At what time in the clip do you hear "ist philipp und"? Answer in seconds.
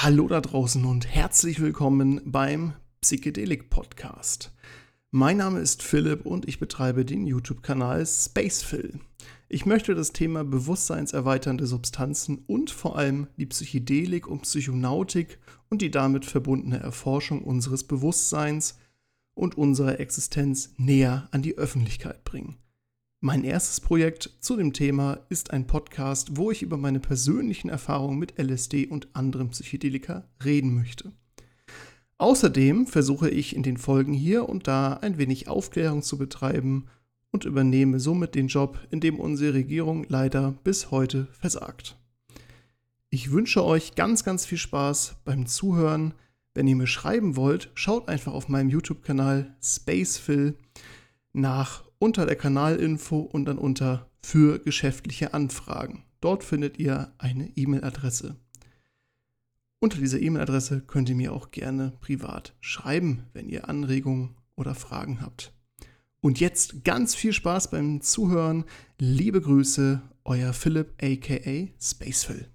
5.58-6.46